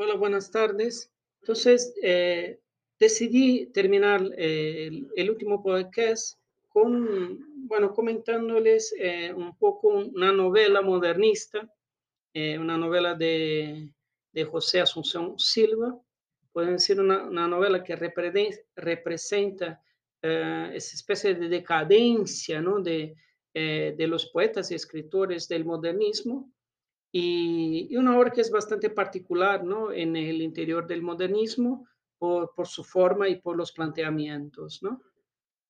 Hola, 0.00 0.14
buenas 0.14 0.52
tardes. 0.52 1.10
Entonces, 1.40 1.92
eh, 2.04 2.60
decidí 3.00 3.66
terminar 3.66 4.22
eh, 4.36 4.86
el, 4.86 5.08
el 5.16 5.28
último 5.28 5.60
podcast 5.60 6.38
con, 6.68 7.66
bueno, 7.66 7.92
comentándoles 7.92 8.94
eh, 8.96 9.32
un 9.34 9.58
poco 9.58 9.88
una 9.88 10.30
novela 10.30 10.82
modernista, 10.82 11.68
eh, 12.32 12.56
una 12.60 12.78
novela 12.78 13.16
de, 13.16 13.92
de 14.30 14.44
José 14.44 14.80
Asunción 14.80 15.36
Silva. 15.36 16.00
Pueden 16.52 16.74
decir 16.74 17.00
una, 17.00 17.24
una 17.24 17.48
novela 17.48 17.82
que 17.82 17.98
repre- 17.98 18.66
representa 18.76 19.82
eh, 20.22 20.70
esa 20.74 20.94
especie 20.94 21.34
de 21.34 21.48
decadencia, 21.48 22.60
¿no? 22.60 22.80
De, 22.80 23.16
eh, 23.52 23.94
de 23.98 24.06
los 24.06 24.26
poetas 24.26 24.70
y 24.70 24.76
escritores 24.76 25.48
del 25.48 25.64
modernismo 25.64 26.52
y, 27.10 27.88
y 27.90 27.96
una 27.96 28.18
obra 28.18 28.30
que 28.30 28.40
es 28.40 28.50
bastante 28.50 28.90
particular, 28.90 29.64
¿no? 29.64 29.92
En 29.92 30.16
el 30.16 30.42
interior 30.42 30.86
del 30.86 31.02
modernismo 31.02 31.86
por, 32.18 32.52
por 32.54 32.66
su 32.66 32.84
forma 32.84 33.28
y 33.28 33.36
por 33.36 33.56
los 33.56 33.72
planteamientos, 33.72 34.82
¿no? 34.82 35.00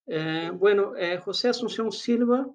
Eh, 0.07 0.51
bueno, 0.55 0.97
eh, 0.97 1.19
José 1.19 1.49
Asunción 1.49 1.93
Silva, 1.93 2.49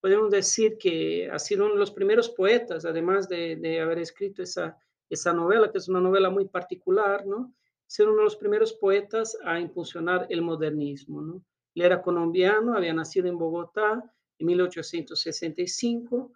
podemos 0.00 0.30
decir 0.30 0.76
que 0.78 1.30
ha 1.30 1.38
sido 1.38 1.64
uno 1.64 1.74
de 1.74 1.80
los 1.80 1.92
primeros 1.92 2.28
poetas, 2.30 2.84
además 2.84 3.28
de, 3.28 3.56
de 3.56 3.80
haber 3.80 3.98
escrito 3.98 4.42
esa, 4.42 4.76
esa 5.08 5.32
novela, 5.32 5.70
que 5.70 5.78
es 5.78 5.88
una 5.88 6.00
novela 6.00 6.28
muy 6.28 6.46
particular, 6.46 7.24
¿no? 7.26 7.54
Ser 7.86 8.08
uno 8.08 8.18
de 8.18 8.24
los 8.24 8.36
primeros 8.36 8.74
poetas 8.74 9.38
a 9.44 9.58
impulsionar 9.58 10.26
el 10.28 10.42
modernismo, 10.42 11.22
¿no? 11.22 11.44
Él 11.74 11.82
era 11.82 12.02
colombiano, 12.02 12.76
había 12.76 12.92
nacido 12.92 13.28
en 13.28 13.38
Bogotá 13.38 14.02
en 14.38 14.46
1865 14.46 16.32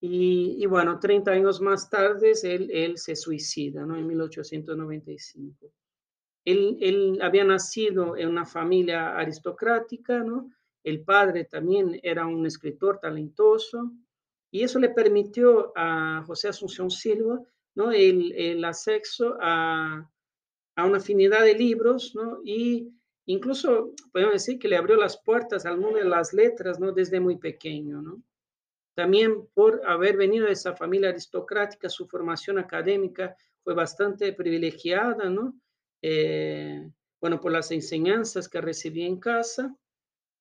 y, 0.00 0.56
y 0.58 0.66
bueno, 0.66 0.98
30 0.98 1.30
años 1.30 1.60
más 1.60 1.88
tarde 1.88 2.32
él, 2.42 2.70
él 2.70 2.98
se 2.98 3.16
suicida, 3.16 3.86
¿no? 3.86 3.96
En 3.96 4.06
1895. 4.06 5.72
Él, 6.44 6.78
él, 6.80 7.18
había 7.22 7.44
nacido 7.44 8.16
en 8.16 8.28
una 8.28 8.46
familia 8.46 9.16
aristocrática, 9.16 10.22
¿no? 10.22 10.50
El 10.84 11.02
padre 11.02 11.44
también 11.44 11.98
era 12.02 12.26
un 12.26 12.46
escritor 12.46 13.00
talentoso 13.00 13.90
y 14.52 14.62
eso 14.62 14.78
le 14.78 14.90
permitió 14.90 15.72
a 15.74 16.22
José 16.26 16.48
Asunción 16.48 16.90
Silva, 16.90 17.40
¿no? 17.74 17.90
El, 17.90 18.32
el 18.32 18.64
acceso 18.64 19.36
a, 19.40 20.08
a, 20.76 20.86
una 20.86 20.98
afinidad 20.98 21.42
de 21.42 21.54
libros, 21.54 22.14
¿no? 22.14 22.40
Y 22.44 22.92
incluso 23.24 23.92
podemos 24.12 24.34
decir 24.34 24.58
que 24.58 24.68
le 24.68 24.76
abrió 24.76 24.96
las 24.96 25.20
puertas 25.20 25.66
al 25.66 25.78
mundo 25.78 25.98
de 25.98 26.04
las 26.04 26.32
letras, 26.32 26.78
¿no? 26.78 26.92
Desde 26.92 27.18
muy 27.18 27.38
pequeño, 27.38 28.00
¿no? 28.02 28.22
También 28.96 29.46
por 29.52 29.82
haber 29.86 30.16
venido 30.16 30.46
de 30.46 30.52
esa 30.52 30.74
familia 30.74 31.10
aristocrática, 31.10 31.90
su 31.90 32.08
formación 32.08 32.58
académica 32.58 33.36
fue 33.62 33.74
bastante 33.74 34.32
privilegiada, 34.32 35.28
¿no? 35.28 35.54
Eh, 36.02 36.90
bueno, 37.20 37.38
por 37.38 37.52
las 37.52 37.70
enseñanzas 37.72 38.48
que 38.48 38.60
recibí 38.60 39.02
en 39.02 39.20
casa 39.20 39.76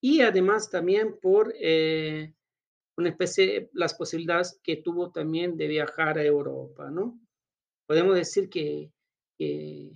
y 0.01 0.21
además 0.21 0.69
también 0.69 1.19
por 1.19 1.53
eh, 1.59 2.33
una 2.97 3.09
especie, 3.09 3.69
las 3.73 3.93
posibilidades 3.93 4.57
que 4.63 4.77
tuvo 4.77 5.11
también 5.11 5.57
de 5.57 5.67
viajar 5.67 6.17
a 6.17 6.23
Europa, 6.23 6.89
¿no? 6.89 7.19
Podemos 7.85 8.15
decir 8.15 8.49
que, 8.49 8.89
que 9.37 9.91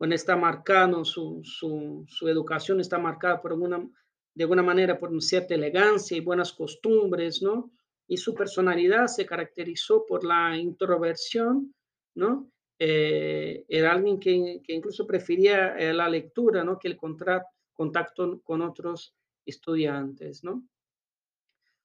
bueno, 0.00 0.16
está 0.16 0.34
marcado, 0.36 1.04
su, 1.04 1.42
su, 1.44 2.04
su, 2.08 2.26
educación 2.26 2.80
está 2.80 2.98
marcada 2.98 3.40
por 3.40 3.52
alguna, 3.52 3.88
de 4.34 4.44
alguna 4.44 4.64
manera 4.64 4.98
por 4.98 5.10
una 5.10 5.20
cierta 5.20 5.54
elegancia 5.54 6.16
y 6.16 6.20
buenas 6.20 6.52
costumbres, 6.52 7.40
¿no? 7.40 7.70
Y 8.10 8.16
su 8.16 8.34
personalidad 8.34 9.06
se 9.06 9.24
caracterizó 9.24 10.04
por 10.06 10.24
la 10.24 10.56
introversión, 10.56 11.74
¿no? 12.14 12.50
eh, 12.80 13.66
era 13.68 13.92
alguien 13.92 14.18
que, 14.18 14.60
que 14.64 14.72
incluso 14.72 15.06
prefería 15.06 15.76
eh, 15.76 15.92
la 15.92 16.08
lectura, 16.08 16.64
¿no? 16.64 16.78
Que 16.78 16.88
el 16.88 16.96
contacto 16.96 18.40
con 18.42 18.62
otros 18.62 19.14
estudiantes, 19.44 20.42
¿no? 20.42 20.66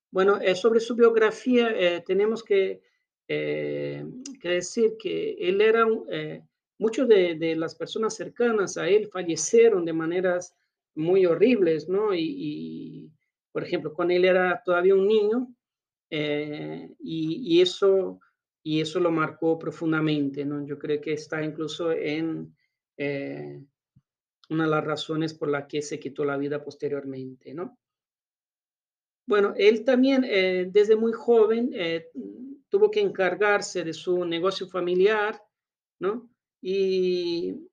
Bueno, 0.09 0.39
eh, 0.39 0.55
sobre 0.55 0.79
su 0.79 0.95
biografía 0.95 1.69
eh, 1.71 2.01
tenemos 2.07 2.43
que, 2.43 2.81
que, 3.27 4.05
decir 4.41 4.95
que 4.97 5.33
él 5.37 5.59
era, 5.59 5.85
muchos 6.77 7.07
de, 7.09 7.35
de, 7.35 7.55
las 7.57 7.75
personas 7.75 8.15
cercanas 8.15 8.77
a 8.77 8.87
él 8.87 9.09
fallecieron 9.11 9.83
de 9.83 9.93
maneras 9.93 10.55
muy 10.93 11.25
horribles, 11.25 11.89
¿no? 11.89 12.13
Y, 12.13 12.21
y 12.21 13.11
por 13.51 13.63
ejemplo, 13.63 13.93
con 13.93 14.11
él 14.11 14.23
era 14.23 14.61
todavía 14.63 14.95
un 14.95 15.07
niño 15.07 15.54
y, 16.09 16.89
y 16.99 17.61
eso 17.61 18.19
y 18.67 18.81
eso 18.81 18.99
lo 18.99 19.11
marcó 19.11 19.59
profundamente, 19.59 20.43
¿no? 20.43 20.65
Yo 20.65 20.79
creo 20.79 20.99
que 20.99 21.13
está 21.13 21.43
incluso 21.43 21.91
en 21.91 22.57
eh, 22.97 23.63
una 24.49 24.63
de 24.63 24.69
las 24.71 24.83
razones 24.83 25.35
por 25.35 25.49
las 25.49 25.67
que 25.67 25.83
se 25.83 25.99
quitó 25.99 26.25
la 26.25 26.35
vida 26.35 26.63
posteriormente, 26.63 27.53
¿no? 27.53 27.77
Bueno, 29.27 29.53
él 29.55 29.85
también 29.85 30.23
eh, 30.27 30.67
desde 30.71 30.95
muy 30.95 31.11
joven 31.11 31.69
eh, 31.73 32.09
tuvo 32.67 32.89
que 32.89 33.01
encargarse 33.01 33.83
de 33.83 33.93
su 33.93 34.25
negocio 34.25 34.67
familiar, 34.67 35.39
¿no? 35.99 36.27
Y, 36.59 37.69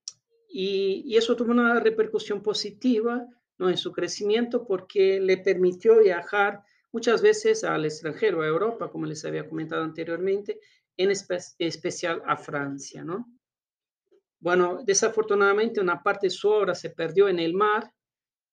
y, 0.47 1.05
y, 1.07 1.17
eso 1.17 1.35
tuvo 1.37 1.53
una 1.53 1.81
repercusión 1.81 2.43
positiva, 2.43 3.27
¿no? 3.57 3.71
En 3.71 3.79
su 3.79 3.93
crecimiento 3.93 4.67
porque 4.67 5.21
le 5.21 5.39
permitió 5.39 6.01
viajar 6.01 6.63
muchas 6.93 7.23
veces 7.23 7.65
al 7.65 7.85
extranjero, 7.85 8.43
a 8.43 8.47
Europa, 8.47 8.91
como 8.91 9.07
les 9.07 9.25
había 9.25 9.49
comentado 9.49 9.83
anteriormente, 9.83 10.61
en 10.97 11.11
espe 11.11 11.39
especial 11.59 12.23
a 12.27 12.37
Francia, 12.37 13.03
¿no? 13.03 13.27
Bueno, 14.41 14.81
desafortunadamente 14.85 15.81
una 15.81 16.03
parte 16.03 16.27
de 16.27 16.31
su 16.31 16.49
obra 16.49 16.75
se 16.75 16.91
perdió 16.91 17.29
en 17.29 17.39
el 17.39 17.55
mar, 17.55 17.93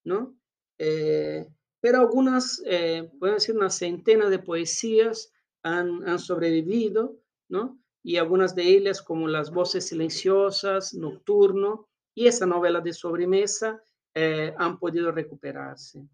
¿no? 0.05 0.37
Eh, 0.77 1.47
pero 1.81 1.99
algunas, 1.99 2.61
eh, 2.65 3.09
pueden 3.19 3.35
decir 3.35 3.55
una 3.55 3.69
centena 3.69 4.29
de 4.29 4.39
poesías 4.39 5.31
han, 5.63 6.07
han, 6.07 6.19
sobrevivido, 6.19 7.19
¿no? 7.49 7.81
Y 8.03 8.17
algunas 8.17 8.55
de 8.55 8.63
ellas, 8.63 9.01
como 9.01 9.27
Las 9.27 9.51
voces 9.51 9.87
silenciosas, 9.87 10.93
Nocturno 10.93 11.89
y 12.15 12.27
esa 12.27 12.45
novela 12.45 12.81
de 12.81 12.93
sobremesa, 12.93 13.81
eh, 14.13 14.53
han 14.57 14.79
podido 14.79 15.11
recuperarse. 15.11 16.07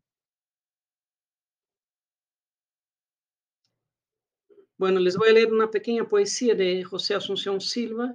Bueno, 4.77 4.99
les 4.99 5.15
voy 5.15 5.29
a 5.29 5.31
leer 5.31 5.53
una 5.53 5.71
pequeña 5.71 6.03
poesía 6.03 6.53
de 6.53 6.83
José 6.83 7.15
Asunción 7.15 7.61
Silva 7.61 8.13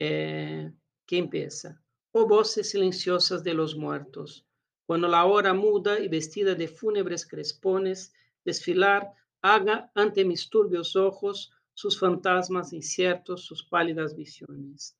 eh, 0.00 0.72
que 1.06 1.16
empieza. 1.16 1.80
Oh 2.10 2.26
voces 2.26 2.70
silenciosas 2.70 3.44
de 3.44 3.54
los 3.54 3.76
muertos, 3.76 4.44
cuando 4.84 5.06
la 5.06 5.24
hora 5.26 5.54
muda 5.54 6.00
y 6.00 6.08
vestida 6.08 6.56
de 6.56 6.66
fúnebres 6.66 7.24
crespones 7.24 8.12
desfilar, 8.44 9.12
haga 9.42 9.92
ante 9.94 10.24
mis 10.24 10.50
turbios 10.50 10.96
ojos 10.96 11.52
sus 11.72 11.96
fantasmas 11.96 12.72
inciertos, 12.72 13.44
sus 13.44 13.62
pálidas 13.62 14.16
visiones. 14.16 14.96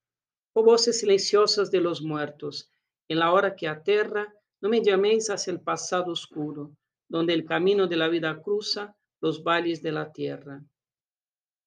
Oh 0.53 0.63
voces 0.63 1.01
silenciosas 1.01 1.73
de 1.73 1.81
los 1.81 2.01
muertos, 2.01 2.71
en 3.09 3.19
la 3.19 3.33
hora 3.33 3.57
que 3.57 3.67
aterra, 3.67 4.33
no 4.61 4.69
me 4.69 4.81
llaméis 4.85 5.31
hacia 5.31 5.53
el 5.53 5.61
pasado 5.61 6.13
oscuro, 6.13 6.77
donde 7.09 7.35
el 7.35 7.45
camino 7.45 7.89
de 7.89 7.97
la 7.97 8.07
vida 8.07 8.41
cruza 8.41 8.97
los 9.21 9.43
valles 9.43 9.83
de 9.83 9.91
la 9.91 10.13
tierra 10.13 10.63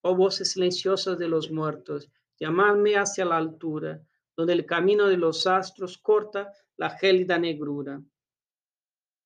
oh 0.02 0.14
voces 0.14 0.52
silenciosas 0.52 1.18
de 1.18 1.28
los 1.28 1.50
muertos, 1.50 2.10
llamadme 2.38 2.96
hacia 2.96 3.24
la 3.24 3.36
altura, 3.36 4.02
donde 4.36 4.54
el 4.54 4.66
camino 4.66 5.06
de 5.06 5.16
los 5.16 5.46
astros 5.46 5.98
corta 5.98 6.52
la 6.76 6.90
gélida 6.90 7.38
negrura. 7.38 8.02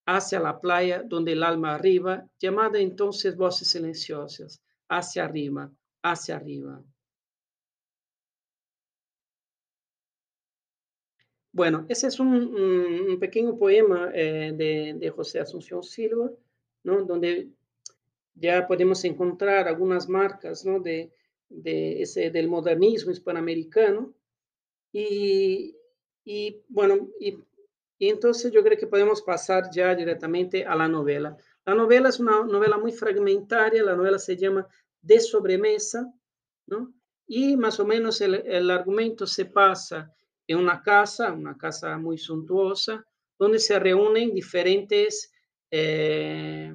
Hacia 0.07 0.39
la 0.39 0.59
playa, 0.59 1.01
donde 1.03 1.31
el 1.31 1.43
alma 1.43 1.73
arriba, 1.73 2.27
llamad 2.39 2.75
entonces 2.75 3.35
voces 3.35 3.69
silenciosas, 3.69 4.61
hacia 4.89 5.23
arriba, 5.23 5.71
hacia 6.03 6.35
arriba. 6.35 6.83
Bueno, 11.51 11.85
ese 11.87 12.07
es 12.07 12.19
un, 12.19 12.33
un 12.35 13.17
pequeño 13.17 13.57
poema 13.57 14.11
eh, 14.13 14.51
de, 14.53 14.95
de, 14.99 15.09
José 15.09 15.39
Asunción 15.39 15.81
Silva, 15.81 16.29
¿no? 16.83 17.05
donde 17.05 17.49
ya 18.35 18.67
podemos 18.67 19.03
encontrar 19.05 19.67
algunas 19.67 20.07
marcas 20.07 20.65
¿no? 20.65 20.79
de, 20.79 21.11
de 21.49 22.01
ese, 22.01 22.29
del 22.31 22.47
modernismo 22.47 23.11
hispanoamericano. 23.11 24.13
Y, 24.91 25.75
y 26.23 26.61
bueno, 26.69 27.09
y, 27.19 27.37
y, 27.97 28.09
entonces 28.09 28.51
yo 28.51 28.63
creo 28.63 28.77
que 28.77 28.87
podemos 28.87 29.21
pasar 29.21 29.69
ya 29.73 29.95
directamente 29.95 30.65
a 30.65 30.75
la 30.75 30.87
novela. 30.87 31.37
La 31.65 31.73
novela 31.73 32.09
es 32.09 32.19
una 32.19 32.43
novela 32.43 32.77
muy 32.77 32.91
fragmentaria, 32.91 33.83
la 33.83 33.95
novela 33.95 34.19
se 34.19 34.37
llama 34.37 34.67
De 35.01 35.19
sobremesa, 35.19 36.13
¿no? 36.67 36.93
Y 37.27 37.57
más 37.57 37.79
o 37.79 37.85
menos 37.85 38.21
el, 38.21 38.35
el 38.35 38.69
argumento 38.69 39.25
se 39.25 39.45
pasa 39.45 40.13
en 40.47 40.59
una 40.59 40.81
casa, 40.81 41.33
una 41.33 41.57
casa 41.57 41.97
muy 41.97 42.17
suntuosa, 42.17 43.03
donde 43.37 43.59
se 43.59 43.79
reúnen 43.79 44.33
diferentes 44.33 45.31
eh, 45.71 46.73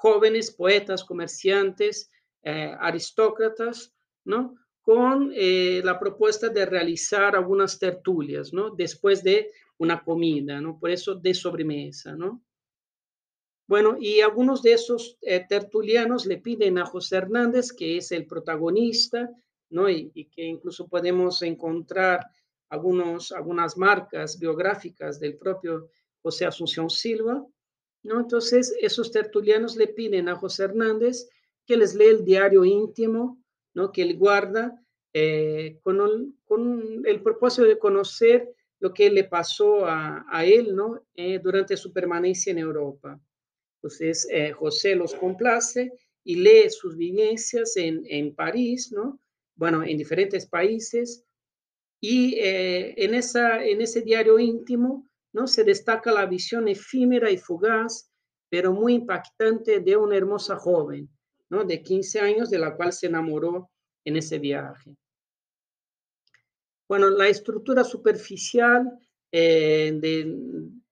jóvenes, 0.00 0.50
poetas, 0.50 1.04
comerciantes, 1.04 2.10
eh, 2.42 2.72
aristócratas, 2.78 3.92
¿no? 4.24 4.54
con 4.88 5.32
eh, 5.34 5.82
la 5.84 5.98
propuesta 5.98 6.48
de 6.48 6.64
realizar 6.64 7.36
algunas 7.36 7.78
tertulias, 7.78 8.54
¿no? 8.54 8.70
Después 8.70 9.22
de 9.22 9.50
una 9.76 10.02
comida, 10.02 10.62
¿no? 10.62 10.78
Por 10.78 10.90
eso 10.90 11.14
de 11.14 11.34
sobremesa, 11.34 12.16
¿no? 12.16 12.42
Bueno, 13.66 13.98
y 14.00 14.20
algunos 14.20 14.62
de 14.62 14.72
esos 14.72 15.18
eh, 15.20 15.44
tertulianos 15.46 16.24
le 16.24 16.38
piden 16.38 16.78
a 16.78 16.86
José 16.86 17.16
Hernández, 17.16 17.70
que 17.70 17.98
es 17.98 18.12
el 18.12 18.26
protagonista, 18.26 19.28
¿no? 19.68 19.90
Y, 19.90 20.10
y, 20.14 20.24
que 20.30 20.44
incluso 20.44 20.88
podemos 20.88 21.42
encontrar 21.42 22.24
algunos, 22.70 23.30
algunas 23.32 23.76
marcas 23.76 24.38
biográficas 24.38 25.20
del 25.20 25.36
propio 25.36 25.90
José 26.22 26.46
Asunción 26.46 26.88
Silva, 26.88 27.46
¿no? 28.02 28.20
Entonces, 28.20 28.74
esos 28.80 29.10
tertulianos 29.10 29.76
le 29.76 29.88
piden 29.88 30.28
a 30.28 30.36
José 30.36 30.64
Hernández 30.64 31.28
que 31.66 31.76
les 31.76 31.94
lee 31.94 32.06
el 32.06 32.24
diario 32.24 32.64
íntimo, 32.64 33.42
¿no? 33.74 33.92
Que 33.92 34.02
él 34.02 34.16
guarda 34.16 34.82
eh, 35.12 35.78
con, 35.82 36.00
el, 36.00 36.34
con, 36.44 37.02
el, 37.04 37.22
propósito 37.22 37.64
de 37.64 37.78
conocer 37.78 38.54
lo 38.80 38.94
que 38.94 39.10
le 39.10 39.24
pasó 39.24 39.86
a, 39.86 40.24
a 40.30 40.44
él, 40.44 40.74
¿no? 40.74 41.04
Eh, 41.14 41.38
durante 41.38 41.76
su 41.76 41.92
permanencia 41.92 42.50
en 42.50 42.58
Europa. 42.58 43.20
Entonces, 43.76 44.26
eh, 44.30 44.52
José 44.52 44.94
los 44.94 45.14
complace 45.14 45.92
y 46.24 46.36
lee 46.36 46.70
sus 46.70 46.96
vivencias 46.96 47.76
en, 47.76 48.02
en 48.06 48.34
París, 48.34 48.92
¿no? 48.92 49.20
Bueno, 49.54 49.82
en 49.82 49.96
diferentes 49.96 50.46
países. 50.46 51.24
Y 52.00 52.36
en, 52.38 53.12
esa, 53.12 53.64
en 53.64 53.80
ese 53.80 54.02
diario 54.02 54.38
íntimo, 54.38 55.07
¿no? 55.32 55.46
Se 55.46 55.64
destaca 55.64 56.12
la 56.12 56.26
visión 56.26 56.68
efímera 56.68 57.30
y 57.30 57.38
fugaz, 57.38 58.10
pero 58.48 58.72
muy 58.72 58.94
impactante 58.94 59.80
de 59.80 59.96
una 59.96 60.16
hermosa 60.16 60.56
joven, 60.56 61.08
¿no? 61.50 61.64
De 61.64 61.82
15 61.82 62.20
años, 62.20 62.50
de 62.50 62.58
la 62.58 62.76
cual 62.76 62.92
se 62.92 63.06
enamoró 63.06 63.70
en 64.04 64.16
ese 64.16 64.38
viaje. 64.38 64.96
Bueno, 66.88 67.10
la 67.10 67.28
estructura 67.28 67.84
superficial 67.84 68.98
eh, 69.30 69.92
de, 69.94 70.34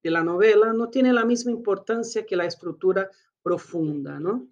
de 0.03 0.11
la 0.11 0.23
novela 0.23 0.73
no 0.73 0.91
tiene 0.91 1.13
la 1.13 1.25
misma 1.25 1.53
importancia 1.53 2.27
que 2.27 2.37
la 2.37 2.45
estructura 2.45 3.11
profunda, 3.43 4.21
¿no? 4.21 4.49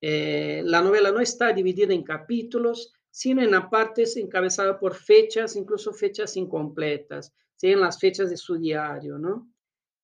Eh, 0.00 0.62
la 0.64 0.82
novela 0.82 1.12
no 1.12 1.20
está 1.20 1.52
dividida 1.52 1.94
en 1.94 2.02
capítulos, 2.02 2.92
sino 3.08 3.40
en 3.40 3.70
partes 3.70 4.16
encabezadas 4.16 4.78
por 4.78 4.94
fechas, 4.94 5.54
incluso 5.54 5.92
fechas 5.92 6.36
incompletas, 6.36 7.32
en 7.70 7.80
las 7.80 7.98
fechas 7.98 8.30
de 8.30 8.36
su 8.36 8.56
diario, 8.56 9.18
¿no? 9.18 9.48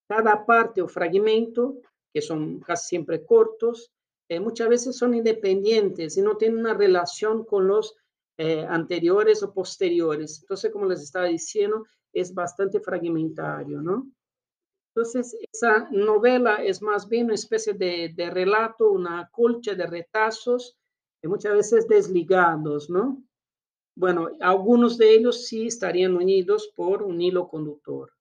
Cada 0.08 0.46
parte 0.46 0.80
o 0.80 0.88
fragmento, 0.88 1.80
que 2.12 2.22
son 2.22 2.60
casi 2.60 2.88
siempre 2.88 3.24
cortos, 3.24 3.92
eh, 4.28 4.40
muchas 4.40 4.68
veces 4.68 4.96
son 4.96 5.14
independientes 5.14 6.16
y 6.16 6.22
no 6.22 6.36
tienen 6.36 6.58
una 6.58 6.74
relación 6.74 7.44
con 7.44 7.66
los 7.66 7.96
eh, 8.36 8.64
anteriores 8.68 9.42
o 9.42 9.52
posteriores. 9.52 10.40
Entonces, 10.40 10.70
como 10.70 10.86
les 10.86 11.02
estaba 11.02 11.26
diciendo, 11.26 11.84
es 12.12 12.32
bastante 12.34 12.80
fragmentario, 12.80 13.80
¿no? 13.80 14.10
Entonces, 14.94 15.36
esa 15.52 15.88
novela 15.90 16.56
es 16.56 16.82
más 16.82 17.08
bien 17.08 17.26
una 17.26 17.34
especie 17.34 17.72
de, 17.72 18.12
de 18.14 18.30
relato, 18.30 18.90
una 18.90 19.28
colcha 19.30 19.74
de 19.74 19.86
retazos, 19.86 20.76
que 21.20 21.28
muchas 21.28 21.54
veces 21.54 21.88
desligados, 21.88 22.90
¿no? 22.90 23.22
Bueno, 23.98 24.28
algunos 24.38 24.96
de 24.96 25.12
ellos 25.12 25.48
sí 25.48 25.66
estarían 25.66 26.14
unidos 26.14 26.72
por 26.76 27.02
un 27.02 27.20
hilo 27.20 27.48
conductor. 27.48 28.12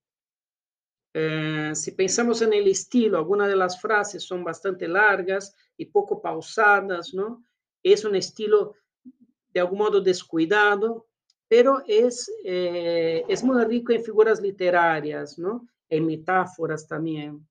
Eh, 1.13 1.71
si 1.75 1.91
pensamos 1.91 2.41
en 2.41 2.51
el 2.53 2.68
estilo, 2.68 3.19
algunas 3.19 3.47
de 3.47 3.56
las 3.56 3.79
frases 3.79 4.24
son 4.24 4.44
bastante 4.44 4.88
largas 4.88 5.56
y 5.77 5.85
poco 5.85 6.19
pausadas, 6.19 7.13
¿no? 7.13 7.45
Es 7.83 8.03
un 8.06 8.15
estilo 8.15 8.74
de 9.53 9.59
algún 9.59 9.77
modo 9.77 10.01
descuidado, 10.01 11.06
pero 11.47 11.83
es, 11.85 12.27
eh, 12.44 13.23
es 13.27 13.44
muy 13.44 13.63
rico 13.63 13.91
en 13.91 14.03
figuras 14.03 14.41
literarias, 14.41 15.38
¿no? 15.38 15.68
en 15.89 16.07
metáforas 16.07 16.88
también. 16.88 17.47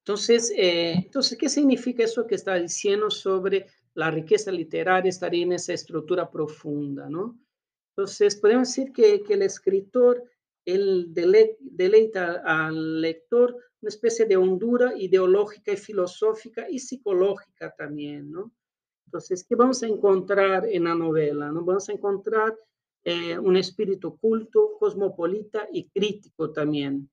Entonces, 0.00 0.52
eh, 0.54 0.96
entonces, 0.96 1.38
¿qué 1.38 1.48
significa 1.48 2.04
eso 2.04 2.26
que 2.26 2.34
está 2.34 2.56
diciendo 2.56 3.10
sobre 3.10 3.66
la 3.94 4.10
riqueza 4.10 4.50
literaria 4.50 5.08
estaría 5.08 5.44
en 5.44 5.52
esa 5.52 5.72
estructura 5.72 6.30
profunda, 6.30 7.08
¿no? 7.08 7.38
Entonces, 7.90 8.36
podemos 8.36 8.68
decir 8.68 8.92
que, 8.92 9.22
que 9.22 9.34
el 9.34 9.42
escritor, 9.42 10.22
él 10.64 11.06
dele, 11.14 11.56
deleita 11.60 12.42
al 12.44 13.00
lector 13.00 13.56
una 13.80 13.88
especie 13.88 14.26
de 14.26 14.36
hondura 14.36 14.96
ideológica 14.96 15.72
y 15.72 15.76
filosófica 15.76 16.68
y 16.68 16.78
psicológica 16.78 17.74
también, 17.76 18.30
¿no? 18.30 18.52
Entonces, 19.06 19.44
¿qué 19.48 19.54
vamos 19.54 19.82
a 19.82 19.86
encontrar 19.86 20.66
en 20.66 20.84
la 20.84 20.94
novela? 20.94 21.52
¿no? 21.52 21.64
Vamos 21.64 21.88
a 21.88 21.92
encontrar 21.92 22.58
eh, 23.04 23.38
un 23.38 23.56
espíritu 23.56 24.18
culto, 24.18 24.76
cosmopolita 24.78 25.68
y 25.70 25.88
crítico 25.90 26.50
también, 26.50 27.08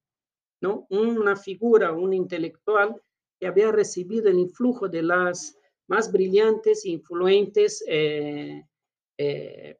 ¿no? 0.61 0.87
Una 0.89 1.35
figura, 1.35 1.91
un 1.91 2.13
intelectual 2.13 2.99
que 3.39 3.45
había 3.45 3.71
recibido 3.71 4.29
el 4.29 4.39
influjo 4.39 4.87
de 4.87 5.03
las 5.03 5.57
más 5.87 6.11
brillantes 6.11 6.85
e 6.85 6.89
influentes 6.89 7.83
eh, 7.87 8.65
eh, 9.17 9.79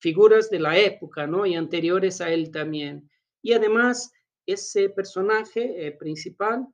figuras 0.00 0.50
de 0.50 0.60
la 0.60 0.78
época, 0.78 1.26
¿no? 1.26 1.46
Y 1.46 1.54
anteriores 1.54 2.20
a 2.20 2.30
él 2.30 2.50
también. 2.50 3.10
Y 3.42 3.52
además, 3.52 4.12
ese 4.46 4.88
personaje 4.90 5.86
eh, 5.86 5.92
principal 5.92 6.66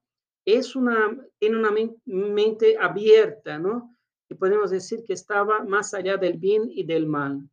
es 0.44 0.76
una, 0.76 1.16
tiene 1.38 1.58
una 1.58 1.72
mente 2.04 2.76
abierta, 2.78 3.58
¿no? 3.58 3.96
Y 4.28 4.34
podemos 4.34 4.70
decir 4.70 5.04
que 5.04 5.12
estaba 5.12 5.64
más 5.64 5.94
allá 5.94 6.16
del 6.16 6.38
bien 6.38 6.70
y 6.70 6.84
del 6.84 7.06
mal. 7.06 7.48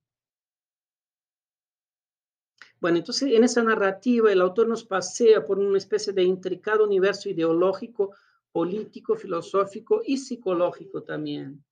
Bueno, 2.80 2.98
entonces 2.98 3.32
en 3.34 3.44
esa 3.44 3.62
narrativa 3.62 4.32
el 4.32 4.42
autor 4.42 4.68
nos 4.68 4.86
pasea 4.86 5.46
por 5.46 5.60
una 5.60 5.78
especie 5.78 6.14
de 6.14 6.24
intricado 6.24 6.86
universo 6.86 7.30
ideológico, 7.30 8.16
político, 8.52 9.16
filosófico 9.16 10.02
y 10.06 10.18
psicológico 10.18 11.04
también. 11.04 11.64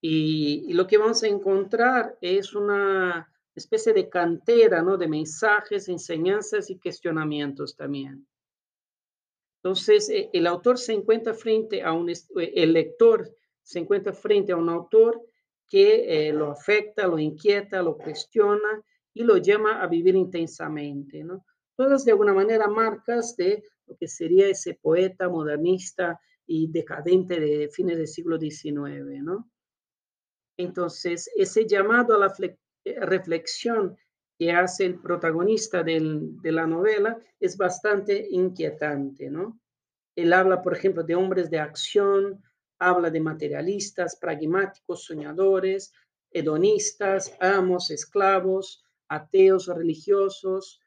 Y, 0.00 0.72
lo 0.74 0.86
que 0.86 0.98
vamos 0.98 1.22
a 1.22 1.28
encontrar 1.28 2.18
es 2.20 2.54
una 2.54 3.32
especie 3.54 3.92
de 3.92 4.08
cantera, 4.08 4.82
¿no? 4.82 4.98
De 4.98 5.08
mensajes, 5.08 5.88
enseñanzas 5.88 6.68
y 6.68 6.78
cuestionamientos 6.78 7.76
también. 7.76 8.26
Entonces, 9.62 10.10
eh, 10.10 10.28
el 10.32 10.46
autor 10.46 10.78
se 10.78 10.92
encuentra 10.92 11.32
frente 11.32 11.82
a 11.82 11.92
un, 11.92 12.10
el 12.36 12.72
lector 12.72 13.34
se 13.64 13.78
encuentra 13.78 14.12
frente 14.12 14.52
a 14.52 14.56
un 14.56 14.68
autor 14.68 15.20
que 15.66 16.28
eh, 16.28 16.32
lo 16.32 16.50
afecta, 16.50 17.06
lo 17.06 17.18
inquieta, 17.18 17.82
lo 17.82 17.96
cuestiona 17.96 18.82
y 19.14 19.24
lo 19.24 19.38
llama 19.38 19.82
a 19.82 19.86
vivir 19.86 20.14
intensamente, 20.14 21.24
¿no? 21.24 21.44
Todas 21.76 22.04
de 22.04 22.12
alguna 22.12 22.34
manera 22.34 22.68
marcas 22.68 23.36
de 23.36 23.64
lo 23.86 23.96
que 23.96 24.08
sería 24.08 24.48
ese 24.48 24.74
poeta 24.74 25.28
modernista 25.28 26.20
y 26.46 26.70
decadente 26.70 27.40
de 27.40 27.68
fines 27.68 27.96
del 27.96 28.08
siglo 28.08 28.38
XIX, 28.38 29.22
¿no? 29.22 29.50
Entonces, 30.56 31.30
ese 31.36 31.66
llamado 31.66 32.14
a 32.14 32.18
la 32.18 32.34
eh, 32.84 33.00
reflexión 33.00 33.96
que 34.38 34.52
hace 34.52 34.86
el 34.86 35.00
protagonista 35.00 35.82
de 35.82 36.52
la 36.52 36.66
novela 36.66 37.18
es 37.40 37.56
bastante 37.56 38.26
inquietante, 38.30 39.30
¿no? 39.30 39.60
Él 40.16 40.32
habla, 40.32 40.62
por 40.62 40.76
ejemplo, 40.76 41.02
de 41.02 41.14
hombres 41.14 41.50
de 41.50 41.58
acción, 41.58 42.42
habla 42.78 43.10
de 43.10 43.20
materialistas, 43.20 44.16
pragmáticos, 44.16 45.04
soñadores, 45.04 45.92
hedonistas, 46.30 47.36
amos, 47.40 47.90
esclavos, 47.90 48.84
ateos 49.08 49.66
religiosos, 49.68 50.80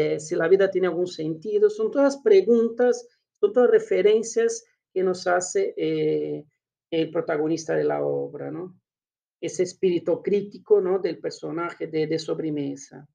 eh, 0.00 0.20
si 0.20 0.34
la 0.34 0.48
vida 0.48 0.70
tiene 0.70 0.88
algún 0.88 1.06
sentido. 1.06 1.68
Son 1.68 1.90
todas 1.90 2.16
preguntas, 2.18 3.06
son 3.40 3.52
todas 3.52 3.70
referencias 3.70 4.64
que 4.92 5.02
nos 5.02 5.26
hace 5.26 5.74
eh, 5.76 6.44
el 6.90 7.10
protagonista 7.10 7.74
de 7.74 7.84
la 7.84 8.02
obra, 8.02 8.50
¿no? 8.50 8.80
Ese 9.40 9.62
espíritu 9.62 10.22
crítico, 10.22 10.80
¿no? 10.80 10.98
Del 10.98 11.18
personaje 11.18 11.86
de, 11.86 12.06
de 12.06 12.18
sobremesa. 12.18 13.06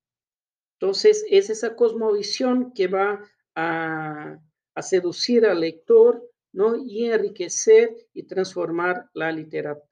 Entonces, 0.80 1.25
es 1.30 1.50
esa 1.50 1.75
cosmovisión 1.75 2.74
que 2.74 2.88
va 2.88 3.22
a, 3.56 4.38
a 4.75 4.82
seducir 4.82 5.46
al 5.46 5.60
lector, 5.60 6.22
¿no? 6.54 6.75
Y 6.75 7.06
enriquecer 7.06 7.96
y 8.13 8.24
transformar 8.24 9.10
la, 9.13 9.32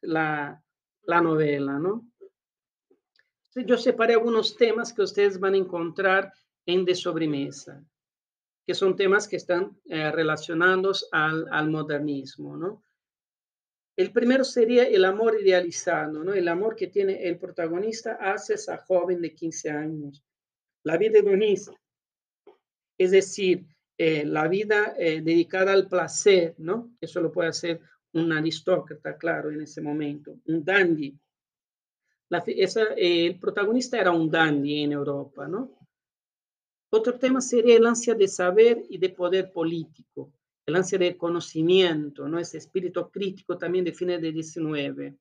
la, 0.02 0.64
la 1.06 1.22
novela, 1.22 1.80
¿no? 1.80 2.08
Yo 3.56 3.78
separé 3.78 4.14
algunos 4.14 4.56
temas 4.56 4.92
que 4.94 5.04
ustedes 5.04 5.40
van 5.40 5.54
a 5.54 5.58
encontrar 5.58 6.34
en 6.66 6.86
De 6.86 6.96
Sobremesa, 6.96 7.84
que 8.66 8.74
son 8.74 8.96
temas 8.96 9.28
que 9.28 9.36
están 9.36 9.78
eh, 9.86 10.12
relacionados 10.12 11.08
al, 11.12 11.48
al, 11.52 11.70
modernismo, 11.70 12.56
¿no? 12.56 12.84
El 13.96 14.12
primero 14.12 14.44
sería 14.44 14.86
el 14.86 15.06
amor 15.06 15.40
idealizado, 15.40 16.24
¿no? 16.24 16.34
El 16.34 16.48
amor 16.48 16.76
que 16.76 16.88
tiene 16.88 17.28
el 17.28 17.38
protagonista 17.38 18.18
hacia 18.20 18.56
esa 18.56 18.78
joven 18.78 19.22
de 19.22 19.36
15 19.36 19.70
años. 19.70 20.24
La 20.84 20.98
vida 20.98 21.20
hedonista, 21.20 21.74
es 22.98 23.12
decir, 23.12 23.66
eh, 23.98 24.26
la 24.26 24.48
vida 24.48 24.96
eh, 24.98 25.22
dedicada 25.22 25.74
al 25.74 25.88
placer, 25.88 26.56
¿no? 26.58 26.96
Eso 27.00 27.22
lo 27.22 27.32
puede 27.32 27.50
hacer 27.50 27.82
un 28.14 28.32
aristócrata, 28.32 29.18
claro, 29.18 29.52
en 29.52 29.62
ese 29.62 29.82
momento, 29.82 30.40
un 30.46 30.64
dandy, 30.64 31.18
el 32.98 33.40
protagonista 33.40 34.00
era 34.00 34.12
un 34.12 34.30
dandy 34.30 34.84
en 34.84 34.94
Europa, 34.94 35.48
¿no? 35.48 35.83
Otro 36.96 37.18
tema 37.18 37.42
sería 37.42 37.78
el 37.78 37.88
ansia 37.88 38.14
de 38.14 38.28
saber 38.28 38.84
y 38.88 39.00
de 39.00 39.10
poder 39.10 39.52
político, 39.52 40.32
el 40.64 40.76
ansia 40.76 41.00
de 41.00 41.18
conocimiento, 41.18 42.28
¿no? 42.28 42.38
Ese 42.38 42.60
espíritu 42.60 43.10
crítico 43.10 43.58
también 43.58 43.84
de 43.84 43.94
fines 43.94 44.22
del 44.22 44.36
XIX. 44.36 45.18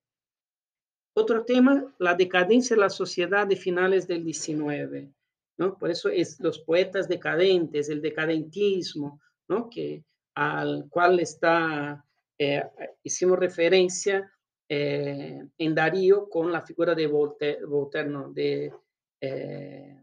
Otro 1.15 1.47
tema, 1.47 1.83
la 1.99 2.15
decadencia 2.15 2.77
de 2.77 2.81
la 2.81 2.91
sociedad 2.91 3.47
de 3.47 3.57
finales 3.57 4.07
del 4.07 4.23
XIX, 4.23 5.09
¿no? 5.57 5.79
Por 5.79 5.91
eso 5.91 6.11
es 6.11 6.39
los 6.41 6.59
poetas 6.59 7.09
decadentes, 7.09 7.89
el 7.89 8.03
decadentismo, 8.03 9.19
¿no? 9.49 9.71
Que, 9.71 10.05
al 10.35 10.91
cual 10.91 11.21
está, 11.21 12.05
eh, 12.39 12.65
hicimos 13.03 13.39
referencia 13.39 14.31
eh, 14.69 15.43
en 15.57 15.75
Darío 15.75 16.29
con 16.29 16.53
la 16.53 16.61
figura 16.61 16.95
de 16.95 17.07
Voltaire, 17.07 17.65
Voltaire 17.65 18.11
¿no? 18.11 18.31
de, 18.31 18.75
eh, 19.23 20.03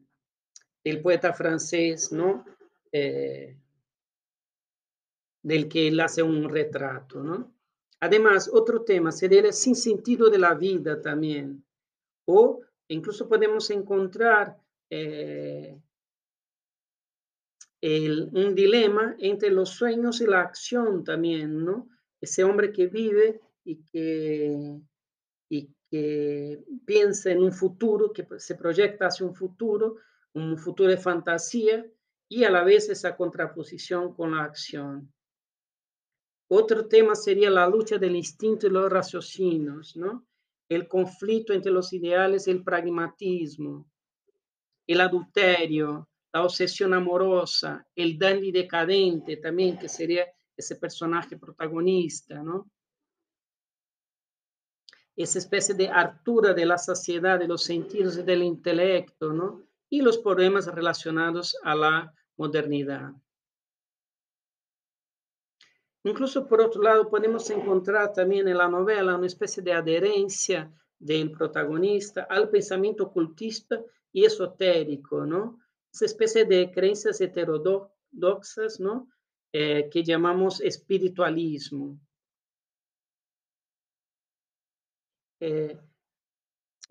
del 0.84 1.02
poeta 1.02 1.34
francés, 1.34 2.12
¿no? 2.12 2.46
del 5.42 5.70
que 5.70 5.88
él 5.88 6.00
hace 6.00 6.22
un 6.24 6.50
retrato, 6.50 7.24
¿no? 7.24 7.54
Además, 8.02 8.50
otro 8.52 8.84
tema 8.84 9.12
sería 9.12 9.42
el 9.42 9.54
sentido 9.54 10.30
de 10.30 10.40
la 10.40 10.54
vida 10.54 11.02
también. 11.02 11.64
O 12.26 12.62
incluso 12.88 13.28
podemos 13.28 13.70
encontrar 13.72 14.58
eh, 14.90 15.78
un 17.82 18.56
dilema 18.56 19.16
entre 19.20 19.50
los 19.50 19.70
sueños 19.70 20.22
y 20.22 20.28
la 20.28 20.42
acción 20.42 21.04
también, 21.04 21.64
¿no? 21.66 21.90
Ese 22.22 22.44
hombre 22.44 22.72
que 22.72 22.88
vive 22.88 23.42
y 23.64 23.84
que, 23.84 24.80
y 25.50 25.70
que 25.90 26.64
piensa 26.86 27.32
en 27.32 27.44
un 27.44 27.52
futuro, 27.52 28.12
que 28.14 28.26
se 28.38 28.56
proyecta 28.56 29.08
hacia 29.08 29.26
un 29.26 29.36
futuro, 29.36 29.98
un 30.34 30.58
futuro 30.58 30.90
de 30.90 30.98
fantasía, 30.98 31.86
y 32.30 32.44
a 32.44 32.52
la 32.52 32.64
vez 32.64 32.90
esa 32.90 33.16
contraposición 33.16 34.14
con 34.14 34.36
la 34.36 34.44
acción. 34.44 35.12
Otro 36.48 36.88
tema 36.88 37.16
sería 37.16 37.50
la 37.50 37.68
lucha 37.68 37.98
del 37.98 38.16
instinto 38.16 38.68
y 38.68 38.70
los 38.70 38.92
raciocinios, 38.92 39.96
¿no? 39.96 40.28
El 40.68 40.88
conflicto 40.88 41.54
entre 41.54 41.72
los 41.72 41.92
ideales 41.94 42.48
y 42.48 42.52
el 42.52 42.64
pragmatismo, 42.64 43.90
el 44.88 45.02
adulterio, 45.02 46.08
la 46.32 46.44
obsesión 46.44 46.94
amorosa, 46.94 47.88
el 47.96 48.18
dandy 48.18 48.52
decadente 48.52 49.38
también, 49.38 49.78
que 49.78 49.90
sería 49.90 50.26
ese 50.56 50.76
personaje 50.76 51.38
protagonista, 51.38 52.44
¿no? 52.44 52.70
Esa 55.16 55.40
especie 55.40 55.76
de 55.76 55.90
altura 55.90 56.54
de 56.54 56.66
la 56.66 56.78
saciedad 56.78 57.40
de 57.40 57.48
los 57.48 57.64
sentidos 57.64 58.18
y 58.18 58.24
del 58.24 58.44
intelecto, 58.44 59.34
¿no? 59.34 59.69
Y 59.90 60.02
los 60.02 60.18
problemas 60.18 60.68
relacionados 60.68 61.58
a 61.64 61.76
la 61.76 62.14
modernidad. 62.38 63.12
Incluso 66.04 66.48
por 66.48 66.62
otro 66.62 66.82
lado, 66.82 67.10
podemos 67.10 67.50
encontrar 67.50 68.14
también 68.14 68.48
en 68.48 68.58
la 68.58 68.70
novela 68.70 69.16
una 69.16 69.28
especie 69.28 69.62
de 69.62 69.74
adherencia 69.74 70.72
del 70.98 71.32
protagonista 71.32 72.24
al 72.30 72.50
pensamiento 72.50 73.06
ocultista 73.06 73.84
y 74.12 74.26
esotérico, 74.26 75.26
¿no? 75.26 75.60
Esa 75.92 76.06
especie 76.06 76.46
de 76.46 76.72
creencias 76.72 77.20
heterodoxas, 77.20 78.80
¿no? 78.80 79.10
Eh, 79.52 79.90
que 79.92 80.04
llamamos 80.04 80.62
espiritualismo. 80.62 82.00
Eh, 85.42 85.80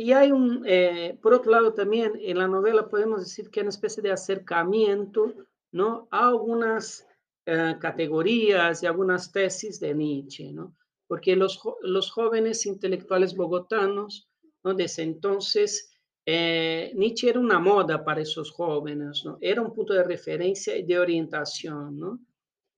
y 0.01 0.13
hay 0.13 0.31
un, 0.31 0.63
eh, 0.65 1.19
por 1.21 1.35
otro 1.35 1.51
lado 1.51 1.75
también 1.75 2.13
en 2.23 2.39
la 2.39 2.47
novela 2.47 2.89
podemos 2.89 3.21
decir 3.21 3.51
que 3.51 3.59
hay 3.59 3.65
una 3.65 3.71
especie 3.71 4.01
de 4.01 4.13
acercamiento, 4.13 5.35
¿no? 5.73 6.07
A 6.13 6.29
algunas 6.29 7.05
eh, 7.45 7.75
categorías 7.81 8.81
y 8.81 8.87
algunas 8.87 9.33
tesis 9.33 9.81
de 9.81 9.93
Nietzsche, 9.95 10.53
¿no? 10.53 10.77
Porque 11.09 11.35
los, 11.35 11.61
los 11.81 12.13
jóvenes 12.13 12.65
intelectuales 12.65 13.35
bogotanos, 13.35 14.29
¿no? 14.63 14.73
Desde 14.73 15.03
entonces, 15.03 15.91
eh, 16.25 16.93
Nietzsche 16.95 17.31
era 17.31 17.41
una 17.41 17.59
moda 17.59 18.05
para 18.05 18.21
esos 18.21 18.53
jóvenes, 18.53 19.23
¿no? 19.25 19.37
Era 19.41 19.63
un 19.63 19.73
punto 19.73 19.95
de 19.95 20.05
referencia 20.05 20.77
y 20.77 20.85
de 20.85 20.97
orientación, 20.97 21.99
¿no? 21.99 22.21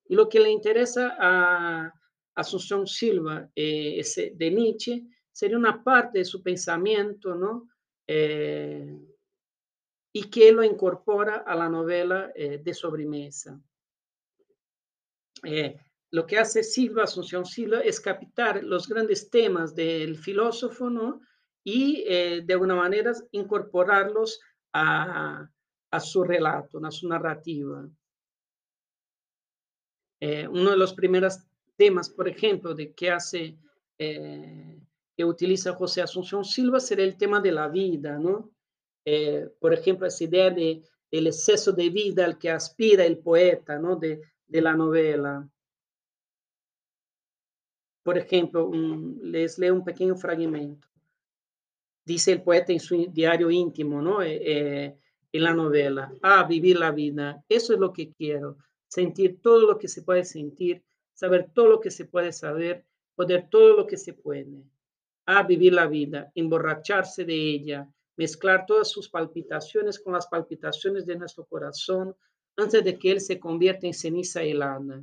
Y 0.08 0.14
lo 0.14 0.26
que 0.26 0.40
le 0.40 0.50
interesa 0.50 1.16
a 1.20 1.92
Asunción 2.34 2.86
Silva 2.86 3.50
eh, 3.54 3.96
ese, 3.98 4.32
de 4.34 4.50
Nietzsche 4.50 5.04
sería 5.32 5.56
una 5.56 5.82
parte 5.82 6.18
de 6.18 6.24
su 6.24 6.42
pensamiento, 6.42 7.34
¿no? 7.34 7.68
y 10.12 10.28
que 10.28 10.50
lo 10.50 10.64
incorpora 10.64 11.44
a 11.46 11.54
la 11.54 11.68
novela 11.68 12.32
de 12.34 12.74
sobremesa. 12.74 13.60
Eh, 15.44 15.78
lo 16.10 16.26
que 16.26 16.38
hace 16.38 16.62
Silva, 16.62 17.04
Asunción 17.04 17.44
Silva, 17.44 17.80
es 17.80 18.00
captar 18.00 18.64
los 18.64 18.88
grandes 18.88 19.30
temas 19.30 19.74
del 19.74 20.16
filósofo, 20.16 20.90
¿no? 20.90 21.20
Y 21.62 22.04
eh, 22.06 22.42
de 22.44 22.52
alguna 22.52 22.74
manera 22.74 23.12
incorporarlos 23.32 24.40
a, 24.72 25.48
su 26.00 26.24
relato, 26.24 26.84
a 26.84 26.90
su 26.90 27.08
narrativa. 27.08 27.88
Eh, 30.20 30.48
uno 30.48 30.70
de 30.70 30.76
los 30.76 30.94
primeros 30.94 31.38
temas, 31.76 32.10
por 32.10 32.28
ejemplo, 32.28 32.74
de 32.74 32.92
que 32.92 33.10
hace, 33.10 33.56
que 35.20 35.24
utiliza 35.26 35.74
José 35.74 36.00
Asunción 36.00 36.46
Silva, 36.46 36.80
será 36.80 37.02
el 37.02 37.18
tema 37.18 37.42
de 37.42 37.52
la 37.52 37.68
vida, 37.68 38.18
¿no? 38.18 38.50
por 39.58 39.74
ejemplo, 39.74 40.06
esa 40.06 40.24
idea 40.24 40.48
de, 40.48 40.82
del 41.10 41.26
exceso 41.26 41.72
de 41.72 41.90
vida 41.90 42.24
al 42.24 42.38
que 42.38 42.48
aspira 42.48 43.04
el 43.04 43.18
poeta, 43.18 43.78
¿no? 43.78 43.96
De, 43.96 44.22
de 44.46 44.60
la 44.62 44.74
novela. 44.74 45.46
Por 48.02 48.16
ejemplo, 48.16 48.70
les 49.20 49.58
leo 49.58 49.74
un 49.74 49.84
pequeño 49.84 50.16
fragmento. 50.16 50.88
Dice 52.06 52.32
el 52.32 52.42
poeta 52.42 52.72
en 52.72 52.80
su 52.80 53.06
diario 53.12 53.50
íntimo, 53.50 54.00
¿no? 54.00 54.22
Eh, 54.22 54.40
eh, 54.42 54.96
en 55.32 55.42
la 55.42 55.52
novela, 55.52 56.14
ah, 56.22 56.44
vivir 56.44 56.78
la 56.78 56.92
vida, 56.92 57.44
eso 57.46 57.74
es 57.74 57.78
lo 57.78 57.92
que 57.92 58.10
quiero, 58.10 58.56
sentir 58.88 59.42
todo 59.42 59.66
lo 59.66 59.76
que 59.76 59.88
se 59.88 60.00
puede 60.00 60.24
sentir, 60.24 60.82
saber 61.12 61.50
todo 61.52 61.66
lo 61.66 61.80
que 61.80 61.90
se 61.90 62.06
puede 62.06 62.32
saber, 62.32 62.86
poder 63.14 63.50
todo 63.50 63.76
lo 63.76 63.86
que 63.86 63.98
se 63.98 64.14
puede. 64.14 64.64
Ah, 65.26 65.42
vivir 65.42 65.72
la 65.72 65.86
vida, 65.86 66.30
emborracharse 66.34 67.24
de 67.24 67.34
ella, 67.34 67.88
mezclar 68.16 68.66
todas 68.66 68.90
sus 68.90 69.08
palpitaciones 69.08 69.98
con 69.98 70.12
las 70.12 70.26
palpitaciones 70.26 71.06
de 71.06 71.16
nuestro 71.16 71.44
corazón, 71.44 72.14
antes 72.56 72.84
de 72.84 72.98
que 72.98 73.12
él 73.12 73.20
se 73.20 73.38
convierta 73.38 73.86
en 73.86 73.94
ceniza 73.94 74.42
helada. 74.42 75.02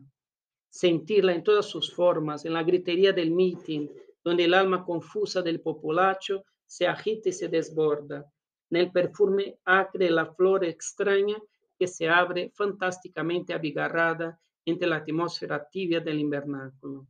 Sentirla 0.69 1.33
en 1.33 1.43
todas 1.43 1.65
sus 1.65 1.93
formas, 1.93 2.45
en 2.45 2.53
la 2.53 2.63
gritería 2.63 3.13
del 3.13 3.31
meeting, 3.31 3.87
donde 4.23 4.43
el 4.43 4.53
alma 4.53 4.83
confusa 4.83 5.41
del 5.41 5.61
populacho 5.61 6.43
se 6.65 6.85
agita 6.85 7.29
y 7.29 7.33
se 7.33 7.47
desborda, 7.47 8.29
en 8.69 8.77
el 8.77 8.91
perfume 8.91 9.57
acre 9.63 10.05
de 10.05 10.11
la 10.11 10.25
flor 10.25 10.65
extraña 10.65 11.37
que 11.79 11.87
se 11.87 12.09
abre 12.09 12.51
fantásticamente 12.53 13.53
abigarrada 13.53 14.39
entre 14.65 14.87
la 14.87 14.97
atmósfera 14.97 15.67
tibia 15.69 16.01
del 16.01 16.19
invernáculo. 16.19 17.07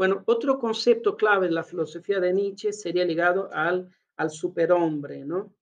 Bueno, 0.00 0.22
otro 0.24 0.58
concepto 0.58 1.14
clave 1.14 1.48
de 1.48 1.52
la 1.52 1.62
filosofía 1.62 2.20
de 2.20 2.32
Nietzsche 2.32 2.72
sería 2.72 3.04
ligado 3.04 3.50
al, 3.52 3.94
al 4.16 4.30
superhombre, 4.30 5.26
¿no? 5.26 5.52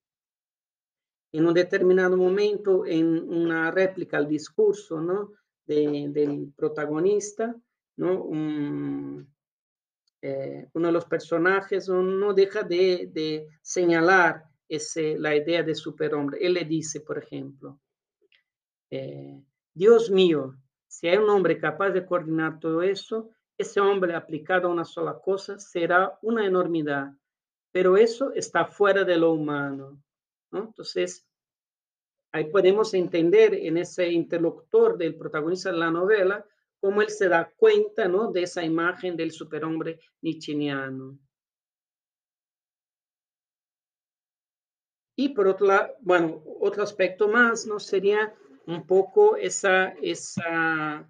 en 1.33 1.45
un 1.45 1.52
determinado 1.52 2.16
momento, 2.16 2.87
en 2.87 3.28
una 3.28 3.73
réplica 3.73 4.16
al 4.16 4.28
discurso 4.28 5.00
¿no? 5.00 5.33
del 5.66 6.52
protagonista, 6.54 7.52
¿no? 7.97 8.30
Eh, 10.23 10.68
uno 10.73 10.87
de 10.87 10.92
los 10.92 11.07
personajes 11.07 11.88
no 11.88 12.33
deja 12.33 12.62
de, 12.62 13.49
señalar 13.61 14.45
ese, 14.68 15.18
la 15.18 15.35
idea 15.35 15.64
de 15.64 15.75
superhombre. 15.75 16.38
Él 16.40 16.54
le 16.54 16.64
dice, 16.64 17.00
por 17.00 17.18
ejemplo, 17.18 17.80
eh, 18.88 19.42
Dios 19.75 20.12
mío, 20.12 20.54
si 20.87 21.09
hay 21.09 21.16
un 21.16 21.28
hombre 21.28 21.59
capaz 21.59 21.90
de 21.90 22.07
coordinar 22.07 22.61
todo 22.61 22.83
eso, 22.83 23.33
ese 23.58 23.80
hombre 23.80 24.14
aplicado 24.14 24.68
a 24.68 24.70
una 24.70 24.84
sola 24.84 25.18
cosa 25.18 25.58
será 25.58 26.16
una 26.22 26.46
enormidad, 26.46 27.12
pero 27.72 27.96
eso 27.96 28.32
está 28.32 28.64
fuera 28.64 29.04
de 29.04 29.16
lo 29.16 29.32
humano. 29.32 30.00
Entonces, 30.52 31.26
ahí 32.32 32.44
podemos 32.50 32.94
entender 32.94 33.54
en 33.54 33.76
ese 33.76 34.08
interlocutor 34.10 34.96
del 34.96 35.16
protagonista 35.16 35.72
de 35.72 35.78
la 35.78 35.90
novela 35.90 36.46
cómo 36.80 37.02
él 37.02 37.10
se 37.10 37.28
da 37.28 37.52
cuenta 37.56 38.06
¿no? 38.06 38.30
de 38.30 38.44
esa 38.44 38.62
imagen 38.62 39.16
del 39.16 39.32
superhombre 39.32 40.00
nietzscheano. 40.22 41.18
Y 45.16 45.30
por 45.30 45.48
otro 45.48 45.66
lado, 45.66 45.94
bueno, 46.00 46.44
otro 46.60 46.84
aspecto 46.84 47.26
más, 47.26 47.66
¿no? 47.66 47.80
Sería 47.80 48.32
un 48.68 48.86
poco 48.86 49.36
esa, 49.36 49.88
esa, 50.00 51.08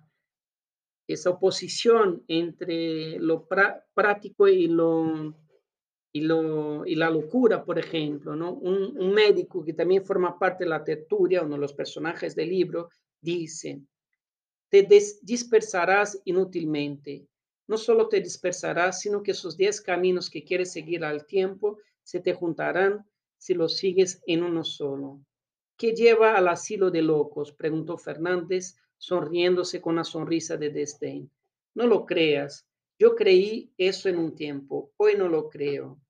esa 1.08 1.30
oposición 1.30 2.22
entre 2.28 3.18
lo 3.18 3.48
práctico 3.48 4.46
y 4.46 4.68
lo, 4.68 5.34
y, 6.12 6.20
lo, 6.20 6.84
y 6.84 6.94
la 6.94 7.08
locura, 7.08 7.64
por 7.64 7.78
ejemplo, 7.78 8.36
¿no? 8.36 8.52
Un, 8.52 8.96
un, 8.98 9.14
médico 9.14 9.64
que 9.64 9.72
también 9.72 10.04
forma 10.04 10.38
parte 10.38 10.64
de 10.64 10.70
la 10.70 10.84
tertulia, 10.84 11.42
uno 11.42 11.54
de 11.54 11.62
los 11.62 11.72
personajes 11.72 12.36
del 12.36 12.50
libro, 12.50 12.90
dice, 13.22 13.80
te 14.68 14.86
dispersarás 15.22 16.20
inútilmente. 16.26 17.26
No 17.66 17.78
solo 17.78 18.08
te 18.08 18.20
dispersarás, 18.20 19.00
sino 19.00 19.22
que 19.22 19.30
esos 19.30 19.56
diez 19.56 19.80
caminos 19.80 20.28
que 20.28 20.44
quieres 20.44 20.72
seguir 20.72 21.04
al 21.04 21.26
tiempo 21.26 21.78
se 22.02 22.20
te 22.20 22.34
juntarán 22.34 23.06
si 23.38 23.54
los 23.54 23.78
sigues 23.78 24.22
en 24.26 24.42
uno 24.42 24.62
solo. 24.62 25.20
¿Qué 25.78 25.92
lleva 25.92 26.36
al 26.36 26.48
asilo 26.48 26.90
de 26.90 27.02
locos? 27.02 27.52
preguntó 27.52 27.96
Fernández, 27.96 28.76
sonriéndose 28.98 29.80
con 29.80 29.94
una 29.94 30.04
sonrisa 30.04 30.56
de 30.56 30.70
desdén. 30.70 31.30
No 31.74 31.86
lo 31.86 32.04
creas. 32.04 32.66
Yo 32.98 33.14
creí 33.14 33.72
eso 33.78 34.08
en 34.08 34.18
un 34.18 34.34
tiempo, 34.34 34.92
hoy 34.96 35.14
no 35.16 35.28
lo 35.28 35.48
creo. 35.48 36.00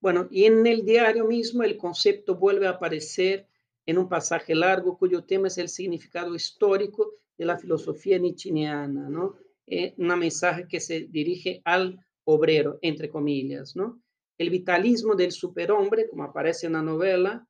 Bueno, 0.00 0.28
y 0.30 0.44
en 0.44 0.66
el 0.66 0.84
diario 0.84 1.24
mismo 1.24 1.62
el 1.62 1.76
concepto 1.76 2.36
vuelve 2.36 2.66
a 2.66 2.70
aparecer 2.70 3.48
en 3.86 3.98
un 3.98 4.08
pasaje 4.08 4.54
largo 4.54 4.98
cuyo 4.98 5.24
tema 5.24 5.48
es 5.48 5.58
el 5.58 5.68
significado 5.68 6.34
histórico 6.34 7.14
de 7.36 7.46
la 7.46 7.56
filosofía 7.56 8.18
nietzscheana, 8.18 9.08
¿no? 9.08 9.36
Eh, 9.66 9.94
una 9.98 10.16
mensaje 10.16 10.66
que 10.68 10.80
se 10.80 11.06
dirige 11.08 11.62
al 11.64 11.98
obrero, 12.24 12.78
entre 12.82 13.08
comillas, 13.08 13.76
¿no? 13.76 14.00
El 14.36 14.50
vitalismo 14.50 15.14
del 15.14 15.32
superhombre, 15.32 16.08
como 16.08 16.24
aparece 16.24 16.66
en 16.66 16.74
la 16.74 16.82
novela, 16.82 17.46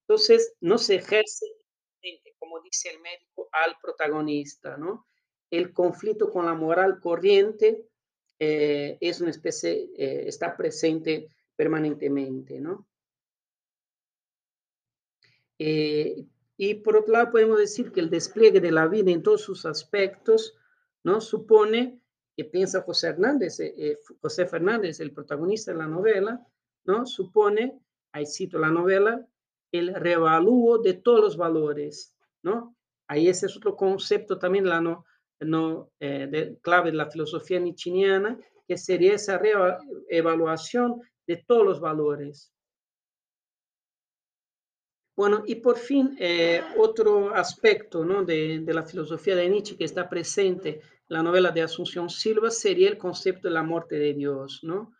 entonces 0.00 0.54
no 0.60 0.78
se 0.78 0.96
ejerce, 0.96 1.46
como 2.38 2.60
dice 2.60 2.90
el 2.90 3.00
médico, 3.00 3.48
al 3.52 3.76
protagonista, 3.80 4.76
¿no? 4.76 5.06
El 5.50 5.72
conflicto 5.72 6.30
con 6.30 6.46
la 6.46 6.54
moral 6.54 7.00
corriente 7.00 7.88
eh, 8.38 8.98
es 9.00 9.20
una 9.20 9.30
especie, 9.30 9.90
eh, 9.96 10.24
está 10.26 10.56
presente 10.56 11.28
permanentemente, 11.56 12.60
¿no? 12.60 12.86
Eh, 15.58 16.26
y 16.56 16.74
por 16.74 16.96
otro 16.96 17.12
lado, 17.12 17.30
podemos 17.30 17.58
decir 17.58 17.92
que 17.92 18.00
el 18.00 18.10
despliegue 18.10 18.60
de 18.60 18.72
la 18.72 18.86
vida 18.86 19.10
en 19.10 19.22
todos 19.22 19.42
sus 19.42 19.66
aspectos, 19.66 20.54
¿no? 21.02 21.20
Supone 21.20 22.00
que 22.36 22.44
piensa 22.44 22.82
José 22.82 23.08
Hernández, 23.08 23.60
eh, 23.60 23.98
José 24.20 24.46
Fernández, 24.46 25.00
el 25.00 25.12
protagonista 25.12 25.72
de 25.72 25.78
la 25.78 25.86
novela, 25.86 26.46
¿no? 26.84 27.06
Supone, 27.06 27.80
ahí 28.12 28.26
cito 28.26 28.58
la 28.58 28.70
novela, 28.70 29.26
el 29.78 29.94
revalúo 29.94 30.78
de 30.78 30.94
todos 30.94 31.20
los 31.20 31.36
valores, 31.36 32.14
¿no? 32.42 32.76
Ahí 33.08 33.28
ese 33.28 33.46
es 33.46 33.56
otro 33.56 33.76
concepto 33.76 34.38
también 34.38 34.68
la 34.68 34.80
no, 34.80 35.04
no 35.40 35.90
de, 36.00 36.58
clave 36.62 36.90
de 36.90 36.96
la 36.96 37.10
filosofía 37.10 37.60
nietzscheana, 37.60 38.38
que 38.66 38.78
sería 38.78 39.14
esa 39.14 39.38
reevaluación 39.38 41.02
de 41.26 41.44
todos 41.46 41.64
los 41.64 41.80
valores, 41.80 42.54
bueno, 45.16 45.44
y 45.46 45.56
por 45.56 45.76
fin, 45.76 46.16
eh, 46.18 46.60
otro 46.76 47.32
aspecto 47.34 48.04
¿no? 48.04 48.24
de, 48.24 48.60
de, 48.60 48.74
la 48.74 48.82
filosofía 48.82 49.36
de 49.36 49.48
Nietzsche 49.48 49.76
que 49.76 49.84
está 49.84 50.08
presente 50.08 50.70
en 50.70 50.80
la 51.08 51.22
novela 51.22 51.52
de 51.52 51.62
Asunción 51.62 52.10
Silva 52.10 52.50
sería 52.50 52.88
el 52.88 52.98
concepto 52.98 53.46
de 53.46 53.54
la 53.54 53.62
muerte 53.62 53.96
de 53.96 54.12
Dios. 54.12 54.60
¿no? 54.64 54.92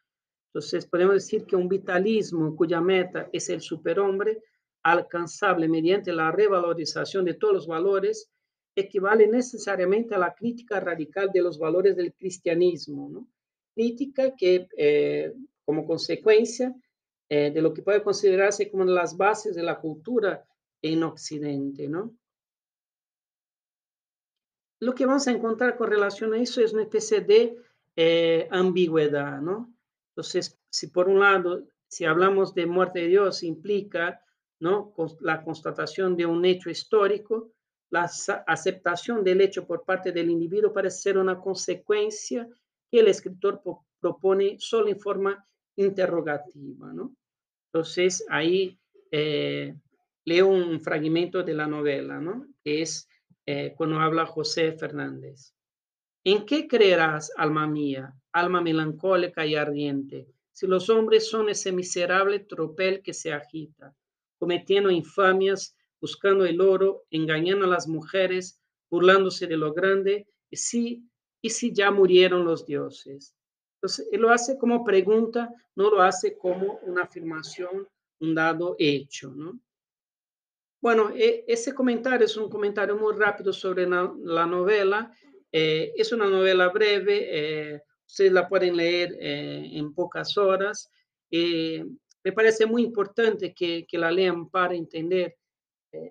Entonces, 0.51 0.87
podemos 0.87 1.15
decir 1.15 1.47
que 1.47 1.57
un 1.57 1.69
vitalismo 1.69 2.55
cuya 2.55 2.81
meta 2.81 3.29
es 3.33 3.49
el 3.49 3.61
superhombre, 3.61 4.41
alcanzable 4.85 5.67
mediante 5.67 6.13
la 6.13 6.31
revalorización 6.31 7.25
de 7.25 7.35
todos 7.35 7.55
los 7.55 7.67
valores, 7.67 8.31
equivale 8.77 9.27
necesariamente 9.27 10.15
a 10.15 10.19
la 10.19 10.35
crítica 10.35 10.79
radical 10.79 11.31
de 11.33 11.43
los 11.43 11.59
valores 11.59 11.97
del 11.97 12.13
cristianismo. 12.13 13.09
¿no? 13.09 13.29
Crítica 13.75 14.37
que, 14.37 14.69
eh, 14.77 15.33
como 15.65 15.87
consecuencia, 15.87 16.75
eh, 17.29 17.51
de 17.51 17.63
lo 17.63 17.73
que 17.73 17.83
puede 17.83 18.03
considerarse 18.03 18.71
como 18.71 18.85
las 18.85 19.17
bases 19.17 19.57
de 19.57 19.63
la 19.63 19.81
cultura 19.81 20.45
en 20.83 21.03
Occidente, 21.03 21.89
¿no? 21.89 22.15
Lo 24.81 24.95
que 24.95 25.07
vamos 25.07 25.27
a 25.27 25.31
encontrar 25.31 25.79
con 25.79 25.89
relación 25.89 26.35
a 26.35 26.43
eso 26.43 26.61
es 26.61 26.75
una 26.75 26.83
especie 26.83 27.23
de 27.23 27.57
eh, 27.97 28.47
ambigüedad, 28.51 29.41
¿no? 29.41 29.75
Entonces, 30.11 30.61
si 30.69 30.89
por 30.89 31.09
un 31.09 31.21
lado, 31.21 31.67
si 31.89 32.05
hablamos 32.05 32.55
de 32.55 32.67
muerte 32.67 33.01
de 33.01 33.09
Dios, 33.09 33.43
implica, 33.43 34.23
La 35.21 35.43
constatación 35.43 36.17
de 36.17 36.27
un 36.27 36.45
hecho 36.45 36.71
histórico, 36.71 37.53
la 37.91 38.11
aceptación 38.47 39.23
del 39.23 39.41
hecho 39.43 39.67
por 39.67 39.85
parte 39.85 40.11
del 40.11 40.31
individuo 40.31 40.73
parece 40.73 40.99
ser 40.99 41.19
una 41.19 41.39
consecuencia 41.39 42.49
que 42.91 43.01
el 43.01 43.09
escritor 43.09 43.61
propone 44.01 44.57
solo 44.59 44.89
en 44.89 44.99
forma 44.99 45.47
interrogativa, 45.77 46.93
¿no? 46.93 47.15
Entonces, 47.73 48.25
ahí 48.31 48.79
eh, 49.11 49.75
leo 50.25 50.47
un 50.47 50.81
fragmento 50.81 51.43
de 51.43 51.55
la 51.55 51.67
novela, 51.67 52.21
¿no? 52.21 52.47
Que 52.63 52.83
es 52.83 53.09
eh, 53.47 53.75
cuando 53.77 54.01
habla 54.01 54.27
José 54.27 54.73
Fernández. 54.73 55.53
¿En 56.25 56.47
qué 56.47 56.67
creerás, 56.67 57.33
alma 57.37 57.67
mía, 57.67 58.15
alma 58.33 58.63
melancólica 58.63 59.45
y 59.45 59.57
ardiente, 59.57 60.27
si 60.53 60.67
los 60.67 60.89
hombres 60.89 61.29
son 61.29 61.51
ese 61.51 61.71
miserable 61.73 62.39
tropel 62.41 63.03
que 63.03 63.13
se 63.13 63.33
agita, 63.33 63.95
cometiendo 64.39 64.91
infamias, 64.91 65.77
buscando 66.01 66.45
el 66.45 66.61
oro, 66.61 67.05
engañando 67.11 67.65
a 67.65 67.69
las 67.69 67.89
mujeres, 67.89 68.61
burlándose 68.91 69.47
de 69.47 69.57
lo 69.57 69.73
grande, 69.73 70.27
y 70.51 70.57
si, 70.57 71.09
y 71.41 71.51
si 71.51 71.73
ya 71.73 71.91
murieron 71.91 72.45
los 72.45 72.67
dioses? 72.67 73.35
Entonces, 73.77 74.09
él 74.13 74.21
lo 74.21 74.31
hace 74.31 74.57
como 74.59 74.85
pregunta, 74.85 75.51
no 75.77 75.91
lo 75.91 76.03
hace 76.03 76.39
como 76.39 76.79
una 76.83 77.03
afirmación, 77.03 77.89
un 78.21 78.35
dado 78.35 78.77
hecho, 78.79 79.31
¿no? 79.35 79.61
Bueno, 80.81 81.11
e, 81.15 81.45
ese 81.49 81.75
comentario 81.75 82.27
es 82.27 82.37
un 82.37 82.51
comentario 82.51 82.95
muy 82.97 83.15
rápido 83.15 83.55
sobre 83.55 83.87
la, 83.87 84.47
novela. 84.47 85.11
Eh, 85.51 85.93
es 85.97 86.13
una 86.13 86.27
novela 86.27 86.69
breve, 86.69 87.29
eh, 87.31 87.83
ustedes 88.07 88.33
la 88.33 88.47
pueden 88.47 88.77
leer 88.77 89.17
eh, 89.19 89.71
en 89.73 89.95
pocas 89.95 90.37
horas. 90.37 90.91
Me 92.25 92.33
parece 92.33 92.67
muy 92.67 92.83
importante 92.83 93.55
que, 93.55 93.87
que 93.87 93.99
la 93.99 94.11
lean 94.11 94.49
para 94.49 94.75
entender 94.75 95.37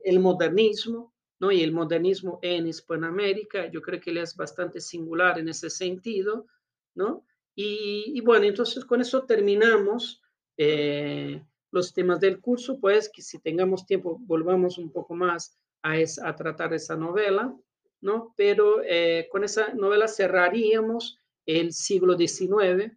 el 0.04 0.19
modernismo, 0.19 1.13
¿no? 1.39 1.52
Y 1.52 1.62
el 1.62 1.71
modernismo 1.71 2.39
en 2.41 2.67
Hispanoamérica, 2.67 3.67
yo 3.67 3.82
creo 3.82 3.99
que 3.99 4.12
él 4.12 4.17
es 4.17 4.36
bastante 4.36 4.80
singular 4.80 5.39
en 5.39 5.49
ese 5.49 5.69
sentido, 5.69 6.47
¿no? 6.95 7.26
Y, 7.56 8.19
bueno, 8.21 8.45
entonces 8.45 8.84
con 8.86 9.02
eso 9.02 9.26
terminamos 9.26 10.21
eh, 10.58 11.43
los 11.71 11.93
temas 11.93 12.19
del 12.19 12.39
curso, 12.39 12.80
pues 12.80 13.10
que 13.10 13.21
si 13.21 13.39
tengamos 13.39 13.86
tiempo 13.86 14.17
volvamos 14.21 14.78
un 14.78 14.91
poco 14.91 15.13
más 15.13 15.60
a, 15.84 15.93
a 16.23 16.36
tratar 16.36 16.73
esa 16.73 16.95
novela, 16.95 17.56
¿no? 18.02 18.34
Pero 18.36 18.82
eh, 18.84 19.28
con 19.32 19.43
esa 19.43 19.73
novela 19.73 20.08
cerraríamos 20.08 21.19
el 21.45 21.73
siglo 21.73 22.17
XIX, 22.17 22.91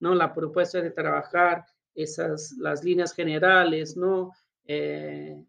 ¿no? 0.00 0.14
La 0.14 0.34
propuesta 0.34 0.80
de 0.80 0.90
trabajar 0.90 1.66
esas, 1.94 2.52
las 2.58 2.84
líneas 2.84 3.14
generales, 3.14 3.96
¿no? 3.96 4.32
Eh, 4.66 5.44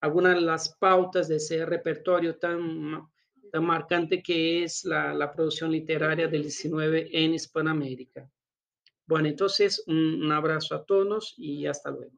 algunas 0.00 0.34
de 0.34 0.40
las 0.42 0.76
pautas 0.76 1.28
de 1.28 1.36
ese 1.36 1.64
repertorio 1.66 2.36
tan 2.36 3.08
tan 3.50 3.64
marcante 3.64 4.22
que 4.22 4.64
es 4.64 4.84
la, 4.84 5.14
la 5.14 5.32
producción 5.32 5.70
literaria 5.70 6.28
del 6.28 6.42
19 6.42 7.08
en 7.12 7.34
Hispanoamérica. 7.34 8.28
Bueno, 9.06 9.28
entonces 9.28 9.82
un, 9.86 10.22
un 10.24 10.32
abrazo 10.32 10.74
a 10.74 10.84
todos 10.84 11.34
y 11.36 11.66
hasta 11.66 11.90
luego. 11.90 12.12